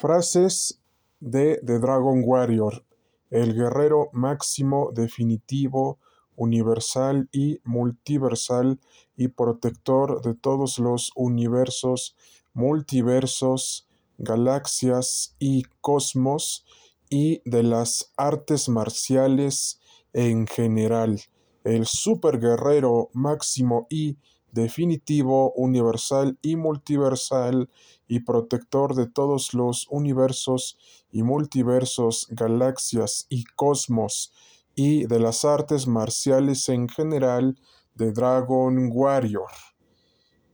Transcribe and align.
Frases 0.00 0.80
de 1.20 1.60
The 1.62 1.78
Dragon 1.78 2.22
Warrior, 2.24 2.86
el 3.28 3.52
guerrero 3.52 4.08
máximo, 4.14 4.92
definitivo, 4.94 5.98
universal 6.36 7.28
y 7.32 7.60
multiversal 7.64 8.80
y 9.14 9.28
protector 9.28 10.22
de 10.22 10.32
todos 10.32 10.78
los 10.78 11.12
universos, 11.16 12.16
multiversos, 12.54 13.90
galaxias 14.16 15.36
y 15.38 15.64
cosmos 15.82 16.64
y 17.10 17.42
de 17.44 17.62
las 17.62 18.10
artes 18.16 18.70
marciales 18.70 19.80
en 20.14 20.46
general. 20.46 21.20
El 21.62 21.84
super 21.84 22.40
guerrero 22.40 23.10
máximo 23.12 23.86
y 23.90 24.16
definitivo, 24.52 25.52
universal 25.52 26.38
y 26.42 26.56
multiversal 26.56 27.70
y 28.08 28.20
protector 28.20 28.94
de 28.94 29.06
todos 29.06 29.54
los 29.54 29.86
universos 29.90 30.78
y 31.12 31.22
multiversos, 31.22 32.26
galaxias 32.30 33.26
y 33.28 33.44
cosmos 33.44 34.32
y 34.74 35.06
de 35.06 35.18
las 35.20 35.44
artes 35.44 35.86
marciales 35.86 36.68
en 36.68 36.88
general 36.88 37.58
de 37.94 38.12
Dragon 38.12 38.90
Warrior. 38.92 39.50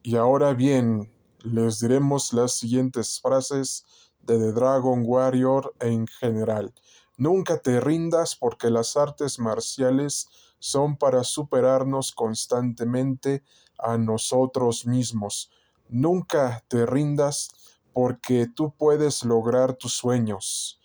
Y 0.02 0.16
ahora 0.16 0.52
bien, 0.52 1.12
les 1.40 1.80
diremos 1.80 2.32
las 2.32 2.54
siguientes 2.56 3.20
frases 3.20 3.87
de 4.20 4.38
The 4.38 4.52
Dragon 4.52 5.02
Warrior 5.04 5.74
en 5.80 6.06
general. 6.06 6.74
Nunca 7.16 7.59
te 7.59 7.80
rindas 7.80 8.37
porque 8.37 8.70
las 8.70 8.96
artes 8.96 9.38
marciales 9.38 10.28
son 10.59 10.96
para 10.96 11.24
superarnos 11.24 12.12
constantemente 12.12 13.42
a 13.78 13.98
nosotros 13.98 14.87
mismos. 14.87 15.51
Nunca 15.88 16.65
te 16.69 16.87
rindas 16.87 17.51
porque 17.92 18.46
tú 18.55 18.74
puedes 18.77 19.24
lograr 19.24 19.74
tus 19.74 19.95
sueños. 19.95 20.80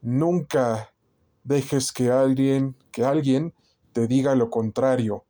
Nunca 0.00 0.92
dejes 1.44 1.92
que 1.92 2.10
alguien, 2.10 2.76
que 2.90 3.04
alguien 3.04 3.54
te 3.92 4.06
diga 4.06 4.34
lo 4.34 4.50
contrario, 4.50 5.24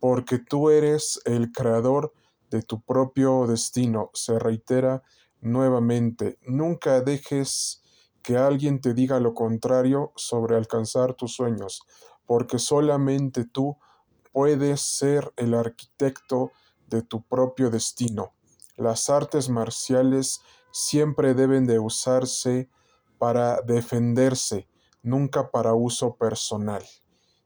porque 0.00 0.38
tú 0.38 0.70
eres 0.70 1.20
el 1.24 1.52
creador 1.52 2.12
de 2.50 2.62
tu 2.62 2.80
propio 2.82 3.46
destino. 3.46 4.10
Se 4.12 4.38
reitera 4.38 5.02
nuevamente, 5.40 6.38
nunca 6.42 7.00
dejes 7.00 7.82
que 8.22 8.36
alguien 8.36 8.80
te 8.80 8.94
diga 8.94 9.18
lo 9.20 9.34
contrario 9.34 10.12
sobre 10.16 10.56
alcanzar 10.56 11.14
tus 11.14 11.34
sueños, 11.34 11.82
porque 12.26 12.58
solamente 12.58 13.44
tú 13.44 13.76
puedes 14.32 14.80
ser 14.80 15.32
el 15.36 15.54
arquitecto 15.54 16.52
de 16.88 17.02
tu 17.02 17.22
propio 17.22 17.70
destino. 17.70 18.32
Las 18.76 19.10
artes 19.10 19.48
marciales 19.48 20.40
siempre 20.72 21.34
deben 21.34 21.66
de 21.66 21.78
usarse 21.78 22.70
para 23.18 23.60
defenderse, 23.60 24.68
nunca 25.02 25.50
para 25.50 25.74
uso 25.74 26.16
personal. 26.16 26.82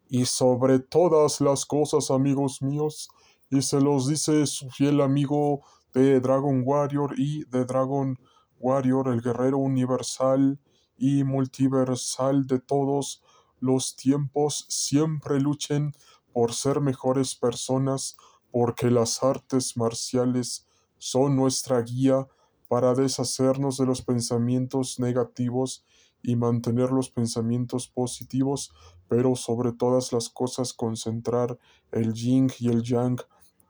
Y 0.09 0.27
sobre 0.27 0.79
todas 0.79 1.41
las 1.41 1.67
cosas, 1.67 2.11
amigos 2.11 2.63
míos, 2.63 3.09
y 3.51 3.63
se 3.63 3.81
los 3.81 4.09
dice 4.09 4.47
su 4.47 4.71
fiel 4.71 5.01
amigo 5.01 5.63
de 5.93 6.21
Dragon 6.21 6.63
Warrior 6.65 7.15
y 7.19 7.45
de 7.45 7.65
Dragon 7.65 8.19
Warrior, 8.59 9.09
el 9.09 9.21
guerrero 9.21 9.59
universal 9.59 10.59
y 10.97 11.25
multiversal 11.25 12.47
de 12.47 12.59
todos 12.61 13.23
los 13.61 13.97
tiempos, 13.97 14.67
siempre 14.69 15.41
luchen 15.41 15.95
por 16.33 16.53
ser 16.53 16.81
mejores 16.81 17.35
personas, 17.35 18.17
porque 18.51 18.91
las 18.91 19.23
artes 19.23 19.77
marciales 19.77 20.67
son 20.99 21.37
nuestra 21.37 21.81
guía 21.83 22.27
para 22.69 22.95
deshacernos 22.95 23.77
de 23.77 23.87
los 23.87 24.03
pensamientos 24.03 24.99
negativos 24.99 25.85
y 26.23 26.37
mantener 26.37 26.91
los 26.91 27.11
pensamientos 27.11 27.89
positivos, 27.89 28.73
pero 29.09 29.37
sobre 29.37 29.73
todas 29.73 30.13
las 30.13 30.29
cosas 30.29 30.73
concentrar 30.73 31.59
el 31.93 32.13
yin 32.13 32.51
y 32.59 32.69
el 32.69 32.83
yang 32.83 33.21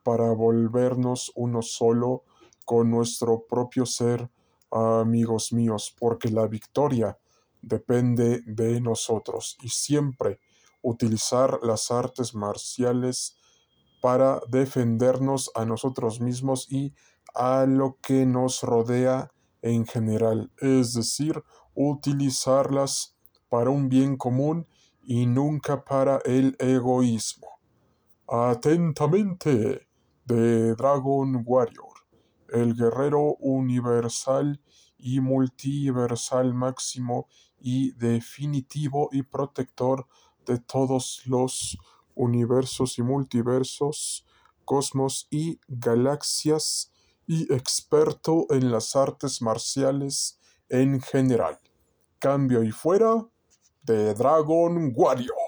para 0.02 0.32
volvernos 0.32 1.32
uno 1.34 1.62
solo 1.62 2.24
con 2.64 2.90
nuestro 2.90 3.44
propio 3.46 3.84
ser, 3.86 4.30
amigos 4.70 5.52
míos, 5.52 5.94
porque 5.98 6.30
la 6.30 6.46
victoria 6.46 7.18
depende 7.62 8.42
de 8.46 8.80
nosotros 8.80 9.56
y 9.62 9.68
siempre 9.68 10.40
utilizar 10.82 11.58
las 11.62 11.90
artes 11.90 12.34
marciales 12.34 13.36
para 14.00 14.40
defendernos 14.48 15.50
a 15.54 15.64
nosotros 15.64 16.20
mismos 16.20 16.70
y 16.70 16.94
a 17.34 17.66
lo 17.66 17.98
que 18.00 18.24
nos 18.24 18.62
rodea 18.62 19.32
en 19.62 19.86
general, 19.86 20.52
es 20.58 20.94
decir, 20.94 21.42
utilizarlas 21.74 23.16
para 23.48 23.70
un 23.70 23.88
bien 23.88 24.16
común 24.16 24.66
y 25.02 25.26
nunca 25.26 25.84
para 25.84 26.18
el 26.24 26.56
egoísmo. 26.58 27.48
Atentamente, 28.28 29.86
de 30.26 30.74
Dragon 30.74 31.42
Warrior, 31.46 31.94
el 32.52 32.74
guerrero 32.74 33.36
universal 33.38 34.60
y 34.98 35.20
multiversal 35.20 36.54
máximo 36.54 37.28
y 37.58 37.92
definitivo 37.92 39.08
y 39.12 39.22
protector 39.22 40.06
de 40.46 40.58
todos 40.58 41.22
los 41.26 41.78
universos 42.14 42.98
y 42.98 43.02
multiversos, 43.02 44.24
cosmos 44.64 45.26
y 45.30 45.60
galaxias, 45.68 46.92
y 47.26 47.52
experto 47.52 48.46
en 48.50 48.70
las 48.70 48.94
artes 48.94 49.42
marciales 49.42 50.38
en 50.68 51.00
general. 51.00 51.58
Cambio 52.18 52.62
y 52.62 52.70
fuera 52.70 53.26
de 53.82 54.14
Dragon 54.14 54.92
Warrior. 54.94 55.45